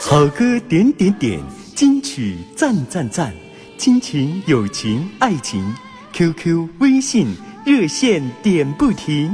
[0.00, 1.40] 好歌点点点，
[1.76, 3.32] 金曲赞赞赞，
[3.76, 5.72] 亲情、友情、爱情
[6.12, 7.28] ，QQ、微信
[7.64, 9.32] 热线点不停，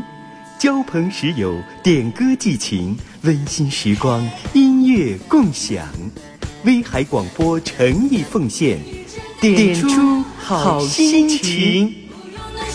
[0.58, 5.88] 交朋识友，点歌寄情，温馨时光，音乐共享，
[6.66, 8.78] 威海广播诚意奉献，
[9.40, 12.03] 点出好心情。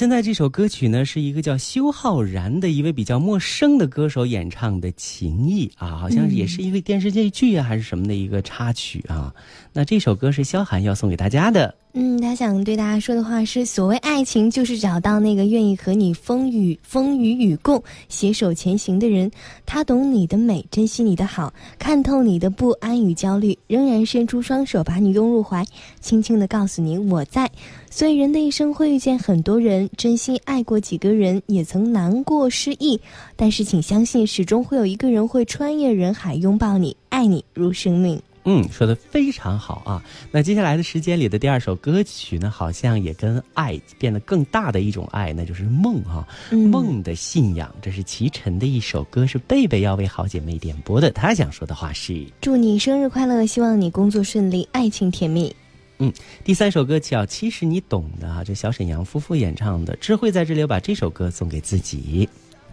[0.00, 9.34] 现在这首歌曲呢，是一个叫修浩然的一位比较陌生的歌手演唱的情谊啊，好像也是一个电视剧啊，还是什么的一个插曲啊。
[9.74, 11.74] 那这首歌是萧寒要送给大家的。
[11.92, 19.28] 嗯，他想对大家说的话是：所谓爱情，就是找到那个愿意和你风雨风雨与共、携手前行的人。
[19.66, 25.66] 他懂你的美，珍惜你的好，看透你的不安与焦虑，仍然伸出双手把你拥入怀，
[26.00, 27.50] 轻轻的告诉你我在。
[27.90, 33.00] 所以，人的一生会遇见很多人，真心爱过几个人，也曾难过失意。
[33.34, 38.22] 但是，请相信，始终会有一个人会穿越人海拥抱你，爱你如生命。
[38.44, 40.02] 嗯，说的非常好啊。
[40.30, 47.70] 那接下来的时间里的第二首歌曲呢，好像也跟爱变得更大的一种爱，那就是梦哈，梦的信仰。
[47.82, 51.10] 这是齐晨的一首歌，是贝贝要为好姐妹点播的。
[51.10, 55.54] 她想说的话是：祝你生日快乐，希望你工作顺利，爱情甜蜜。
[55.98, 56.10] 嗯，
[56.42, 59.94] 第三首歌叫《其实你懂的》啊，这小沈阳夫妇演唱的。
[59.96, 62.26] 智慧在这里，我把这首歌送给自己。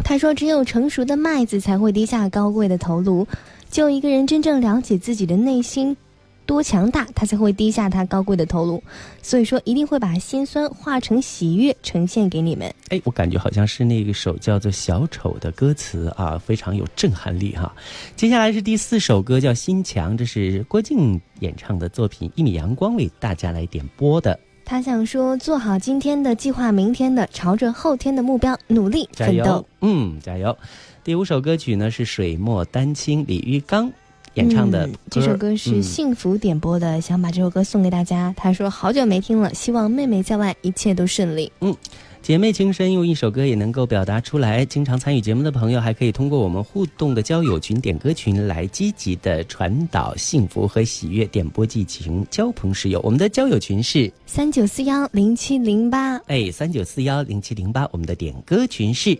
[0.03, 3.27] 他说：“只有成熟的麦子才会低下高贵的头颅。”
[3.69, 5.95] 就一个人真正了解自己的内心
[6.45, 8.81] 多强大，他才会低下他高贵的头颅。
[9.21, 12.73] 所以说，一定会把心酸化成喜悦呈现给你们。
[12.89, 17.75] 哎，我感觉好像是那个首叫做《小丑》的歌词啊，非常有震撼力哈。
[18.15, 24.39] 接下来是第四首歌，叫《心墙》，这是郭靖演唱的作品，一米阳光为大家来点播的。
[24.69, 29.65] 他想说：做好今天的计划，明天的朝着后天的目标努力奋斗。
[29.79, 30.55] 嗯，加油。
[31.05, 33.89] 第五首歌曲呢是水墨丹青李玉刚
[34.33, 38.33] 演唱的，这首歌是幸福点播的，想把这首歌送给大家。
[38.35, 41.49] 他说好久没听了，希望妹妹在外一切都顺利。
[41.61, 41.73] 嗯，
[42.27, 44.65] 姐妹情深用一首歌也能够表达出来。
[44.65, 52.99] 经常参与节目的朋友还可以通过我们互动的交友群、点歌群来积极的传导幸福和喜悦，点播激情，交朋识友。
[53.01, 57.87] 我们的交友群是三九四幺零七零八，哎，三九四幺零七零八。
[57.93, 59.17] 我们的点歌群是。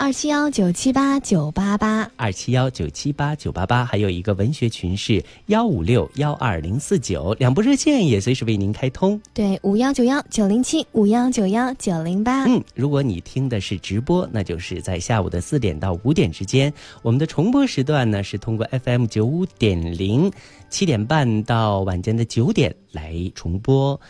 [0.00, 9.20] 二七幺九七八九八八，二七幺九七八九八八，还有一个文学群是幺五六幺二零四九，两部热线也随时为您开通。
[9.34, 12.44] 对，五幺九幺九零七，五幺九幺九零八。
[12.44, 16.72] 嗯，如果你听的是直播，那就是在下午的四点到五点之间。
[17.02, 20.32] 我们的重播时段呢，是通过 FM 九五点零，
[20.70, 24.00] 七点半到晚间的九点来重播。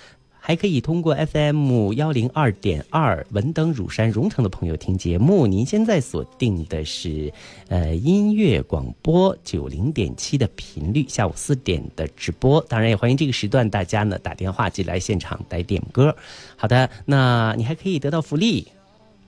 [0.51, 5.47] 还可以通过 FM 幺零二点二文登乳山荣城的朋友听节目。
[5.47, 7.33] 您现在锁定的是，
[7.69, 12.61] 呃，音乐广播九零点七的频率，下午四点的直播。
[12.69, 16.13] 当然也欢迎这个时段大家呢打电话进来现场来点歌。
[16.57, 18.67] 好的，那你还可以得到福利。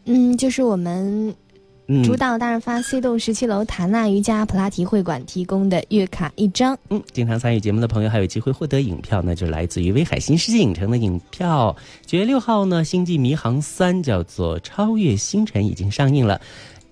[0.07, 1.33] 嗯，就是我们。
[2.05, 6.79] 主导大润发 C 栋十七楼塔纳瑜伽普拉提会馆提供的月卡一张。
[6.91, 11.75] 嗯，经常参与节目的朋友还有机会获得影票，那就来自于威海新世界影城的影票。
[12.07, 16.41] 九月六号呢，《星际迷航三》叫做《超越星辰》已经上映了。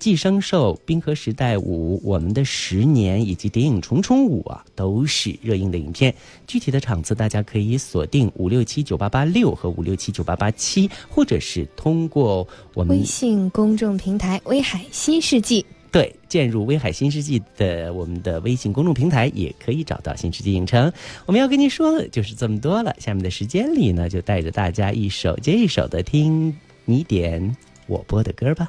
[0.01, 6.11] 寄生兽、冰河时代五、我们的十年以及谍影重重五啊，都是热映的影片。
[6.47, 15.63] 具体的场次大家可以锁定五六七九八八六和五六七九八八七，或者是通过我们微信公众平台“威海新世纪”。
[15.91, 20.91] 对，进入“威海新世纪”的我们的微信公众平台，也可以找到新世纪影城。
[21.27, 22.95] 我们要跟您说的就是这么多了。
[22.97, 27.55] 下面的时间里呢，就带着大家一首接一首的听你点
[27.85, 28.67] 我播的歌吧。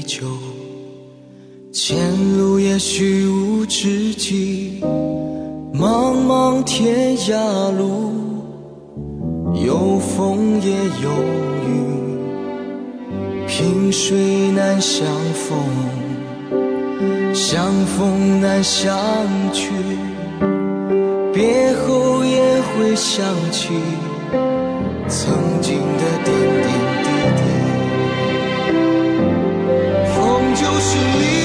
[0.00, 0.26] 依旧，
[1.72, 1.98] 前
[2.38, 4.80] 路也许无知己，
[5.74, 8.10] 茫茫天涯路，
[9.62, 10.70] 有风也
[11.02, 11.10] 有
[11.66, 11.68] 雨，
[13.46, 15.58] 萍水难相逢，
[17.34, 18.96] 相逢难相
[19.52, 19.68] 聚，
[21.30, 23.68] 别后也会想起
[25.08, 26.89] 曾经的点点。
[30.92, 31.39] 风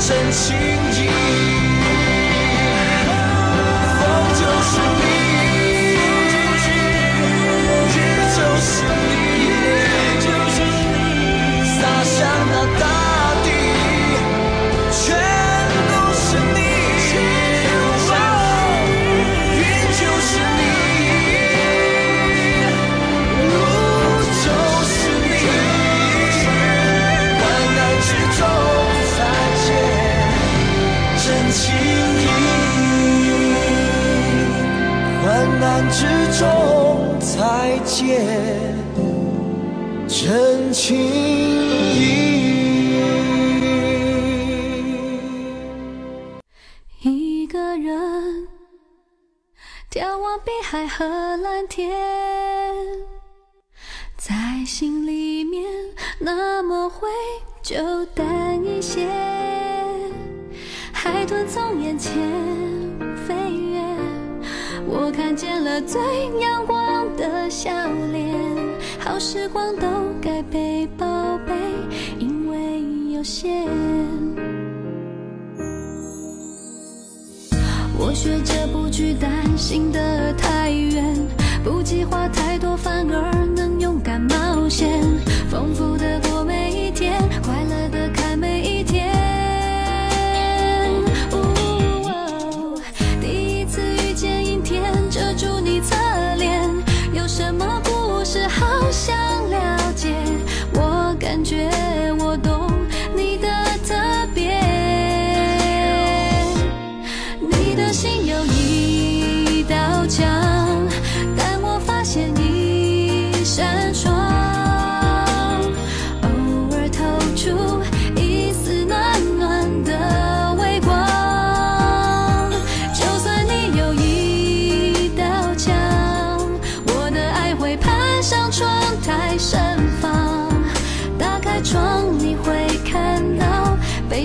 [0.00, 1.59] 真情意。
[56.52, 57.08] 那么会
[57.62, 57.76] 就
[58.06, 58.26] 淡
[58.64, 59.08] 一些。
[60.92, 62.12] 海豚从眼前
[63.24, 63.80] 飞越。
[64.84, 66.00] 我看见了最
[66.40, 67.70] 阳光的笑
[68.12, 68.34] 脸，
[68.98, 69.86] 好时光都
[70.20, 71.06] 该被宝
[71.46, 71.54] 贝，
[72.18, 73.68] 因为有限。
[77.96, 81.16] 我学着不去担心的太远，
[81.62, 85.00] 不计划太多，反而能勇敢冒险，
[85.48, 86.18] 丰富的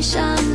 [0.05, 0.54] 想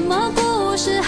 [0.00, 0.98] 什么故事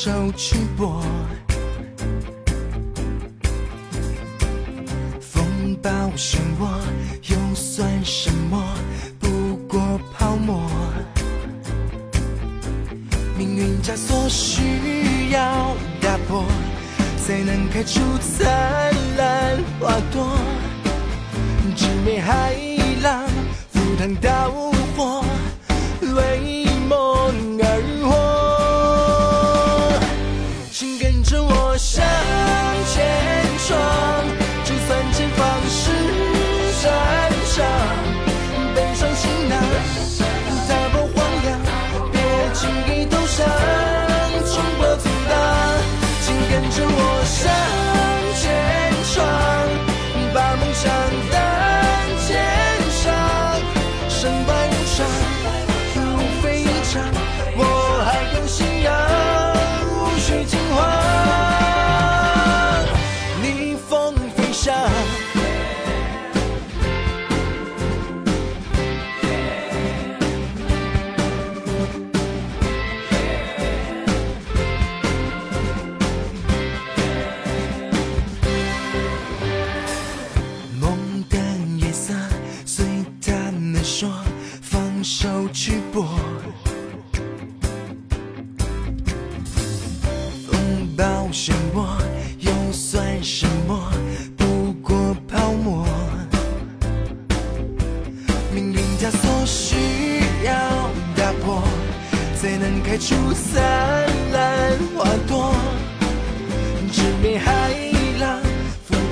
[0.00, 1.02] 手去拨。
[5.20, 6.67] 风暴漩涡。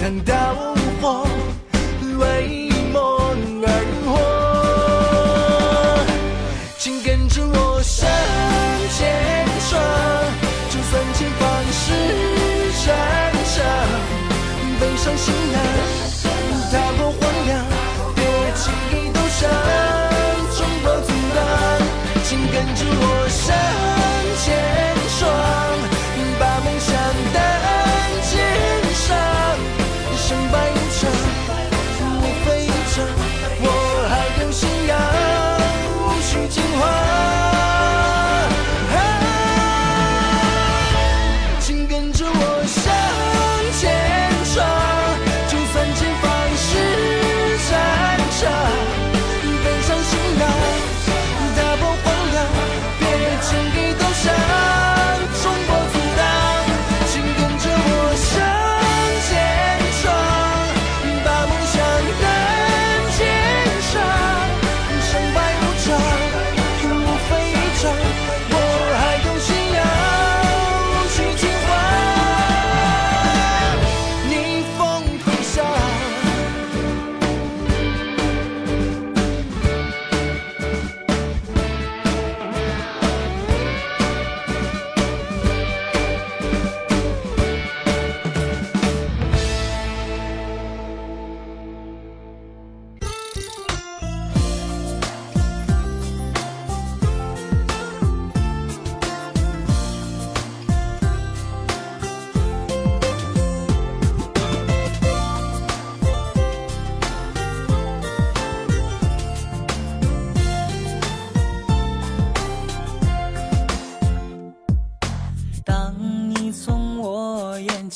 [0.07, 0.76] 难道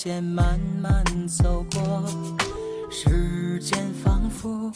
[0.03, 2.03] 间慢慢走过
[2.91, 4.73] 时间仿佛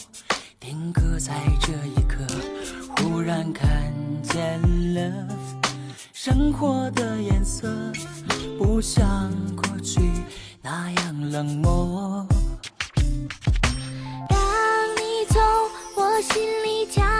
[0.60, 2.26] 定格在这一刻
[2.98, 3.90] 忽然看
[4.22, 4.60] 见
[4.92, 5.26] 了
[6.12, 7.66] 生活的颜色
[8.58, 10.02] 不像过去
[10.60, 12.26] 那样冷漠。
[14.28, 14.38] 当
[14.96, 15.40] 你从
[15.96, 17.13] 我心里跳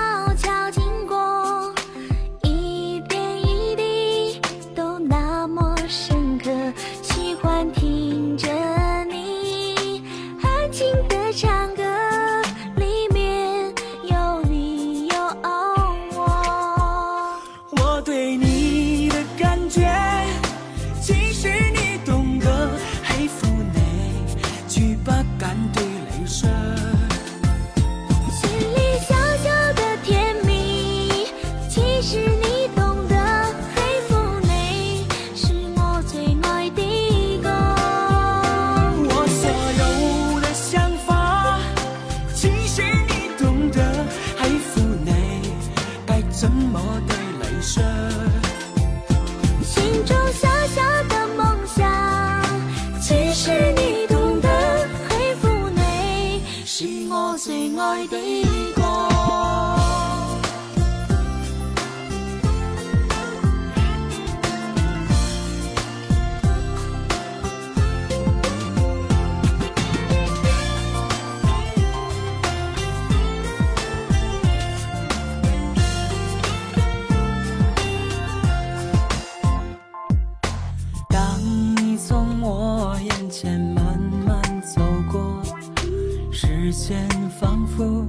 [86.74, 87.08] 线
[87.40, 88.04] 仿佛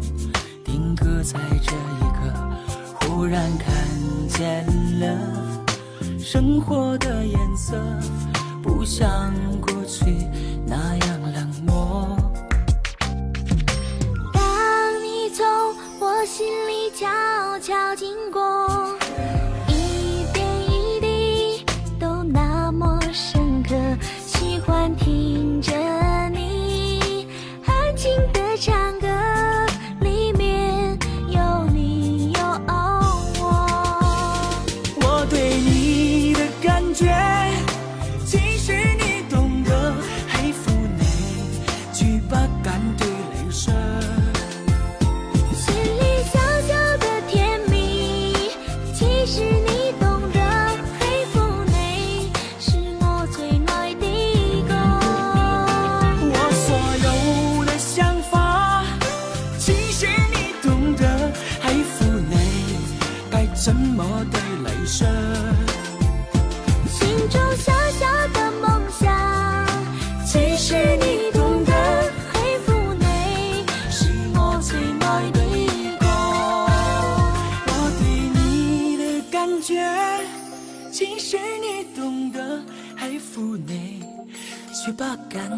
[0.64, 2.34] 定格在这一刻
[3.00, 3.72] 忽然看
[4.28, 4.66] 见
[5.00, 5.16] 了
[6.18, 7.80] 生活的颜色
[8.64, 10.06] 不像过去
[10.66, 12.25] 那样冷漠。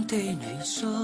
[0.08, 0.97] 对你说。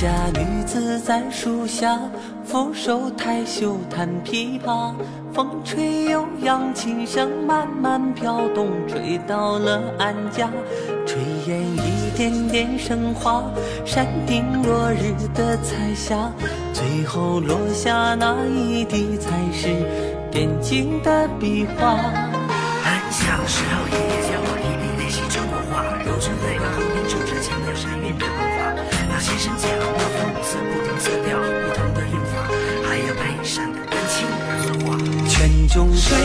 [0.00, 2.00] 家女子在树下，
[2.42, 4.94] 俯首抬袖弹琵琶。
[5.30, 10.48] 风吹悠扬，琴声慢慢飘动，吹到了俺家。
[11.06, 13.44] 炊烟一点点升华，
[13.84, 16.32] 山顶落日的彩霞，
[16.72, 19.68] 最后落下那一滴，才是
[20.30, 21.90] 点睛的壁画。
[21.90, 23.69] 俺像是。
[35.72, 36.18] 中水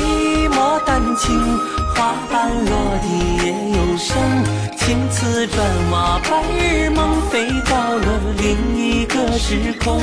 [0.50, 1.40] 墨丹青，
[1.94, 4.18] 花瓣落地也有声。
[4.76, 10.02] 青瓷砖瓦，白日梦，飞到了另一个时空。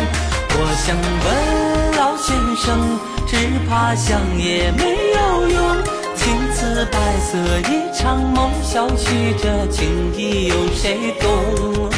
[0.55, 3.37] 我想问老先生，只
[3.69, 5.77] 怕想也没有用。
[6.15, 7.37] 青瓷白色
[7.69, 11.91] 一场梦，消去这情意有谁懂？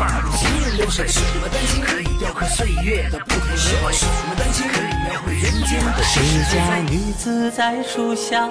[0.00, 8.48] 法如行云流水，什么丹青可以雕刻岁月的不同时怀，什么丹青可以描绘人间的世世家女子在树下，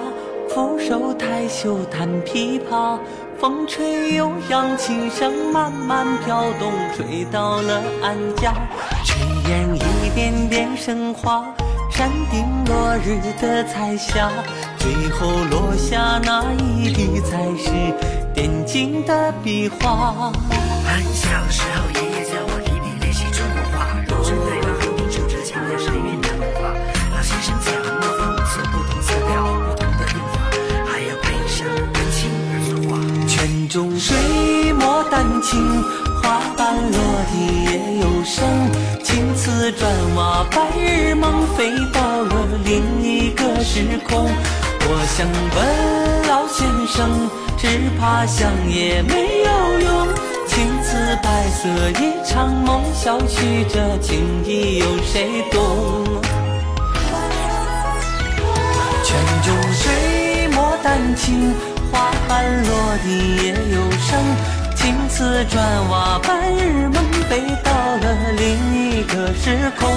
[0.48, 3.00] 俯首抬袖弹琵琶，
[3.40, 8.54] 风吹悠扬，琴声慢慢飘动，吹到了安家。
[9.04, 11.52] 炊烟一点点升华，
[11.90, 14.30] 山顶落日的彩霞，
[14.78, 17.72] 最后落下那一滴，才是
[18.32, 20.30] 点睛的笔画。
[20.84, 26.72] 很小的时候，爷爷教我提笔练习中国话，用针对把横笔竖着强调神韵的文化。
[27.14, 30.36] 老先生讲，墨分五色，不同色调，不同的用法，
[30.86, 32.98] 还要配上丹青而作画。
[33.26, 35.82] 泉中水墨丹青，
[36.22, 36.98] 花瓣落
[37.30, 37.34] 地
[37.66, 38.44] 也有声。
[39.02, 44.28] 青瓷砖瓦，白日梦飞到了另一个时空。
[44.82, 47.66] 我想问老先生，只
[47.98, 50.19] 怕想也没有用。
[50.90, 51.68] 似白色
[52.02, 56.04] 一场梦，消去这情意，有谁懂？
[59.04, 61.54] 泉中水墨丹青，
[61.92, 62.74] 花瓣落
[63.04, 64.18] 地也有声。
[64.74, 68.42] 青瓷砖瓦，白日梦飞到了另
[68.74, 69.88] 一个时空。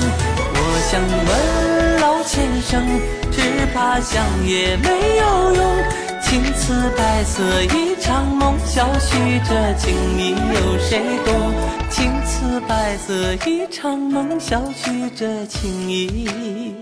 [0.53, 0.57] 我
[0.91, 2.85] 想问老先生，
[3.31, 3.41] 只
[3.73, 6.02] 怕想也没有用。
[6.33, 11.53] 青瓷白色一场梦，消去这情意，有谁懂？
[11.91, 16.75] 青瓷白色一场梦，消去这情意。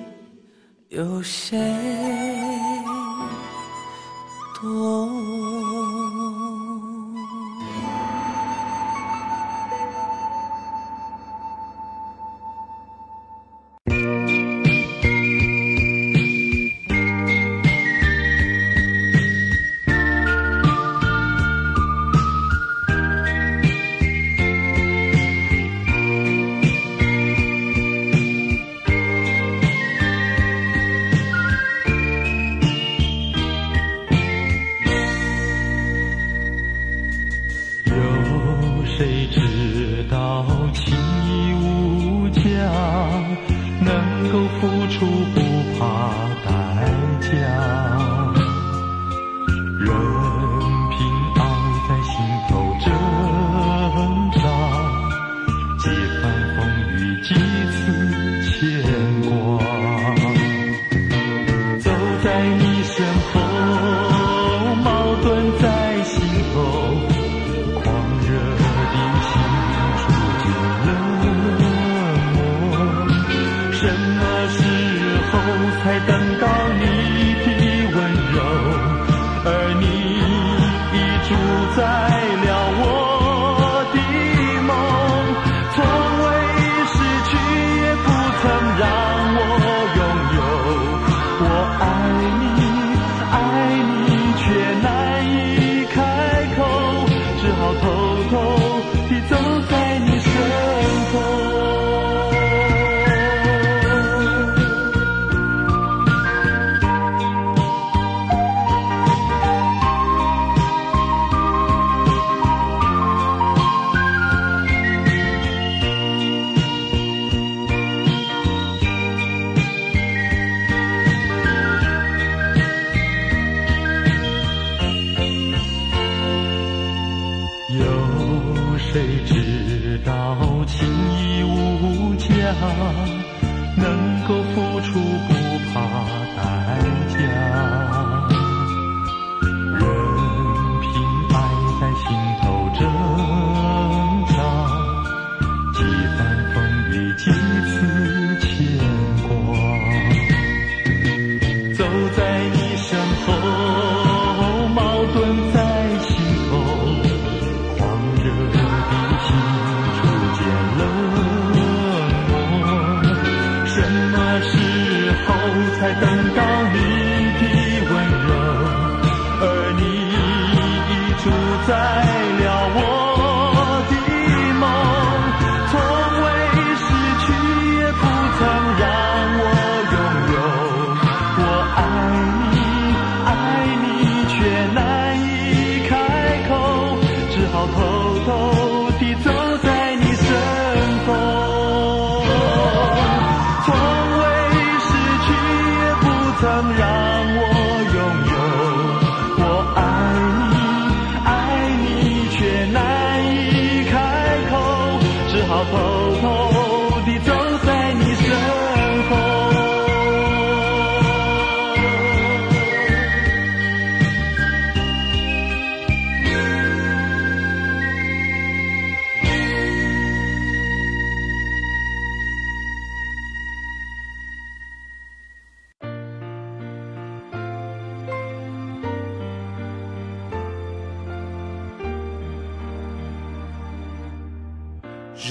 [0.87, 1.59] 有谁
[4.61, 5.09] 懂？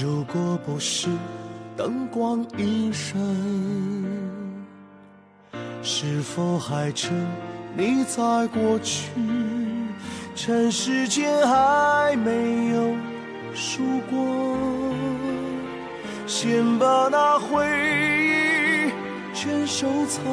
[0.01, 1.07] 如果不是
[1.77, 3.15] 灯光一闪，
[5.83, 7.13] 是否还沉
[7.77, 9.11] 你在过去？
[10.33, 12.95] 趁时间还没有
[13.53, 14.57] 输过，
[16.25, 18.91] 先把那回忆
[19.35, 20.23] 全收藏。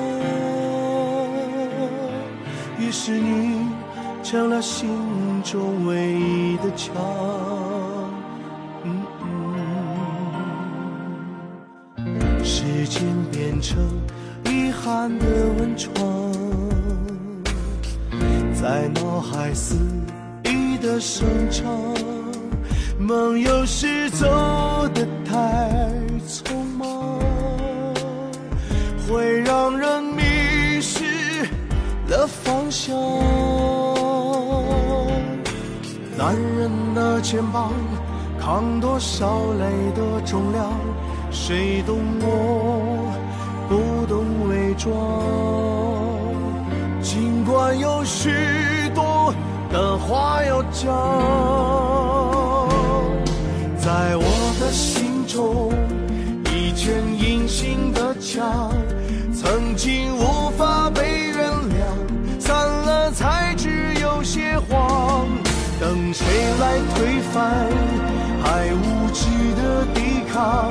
[2.79, 3.67] 于是你
[4.23, 4.89] 成了心
[5.45, 7.58] 中唯一的墙。
[12.99, 13.79] 间变成
[14.45, 15.25] 遗憾的
[15.57, 15.95] 温床，
[18.53, 19.77] 在脑海肆
[20.43, 21.65] 意的生长。
[22.99, 24.27] 梦有时走
[24.93, 25.33] 得太
[26.27, 27.21] 匆忙，
[29.07, 31.45] 会让人迷失
[32.09, 32.97] 了方向。
[36.17, 37.73] 男人的肩膀
[38.41, 40.73] 扛多少泪的重量，
[41.49, 43.11] 谁懂我，
[43.71, 44.93] 不懂伪装。
[47.01, 48.29] 尽管有许
[48.95, 49.33] 多
[49.73, 50.93] 的话要讲，
[53.79, 54.23] 在我
[54.61, 55.73] 的心中，
[56.53, 58.71] 一圈隐形的墙，
[59.33, 65.27] 曾经无法被原谅，散了才知有些慌。
[65.81, 66.27] 等谁
[66.61, 67.67] 来推翻？
[68.43, 69.25] 还无知
[69.57, 70.71] 的抵抗，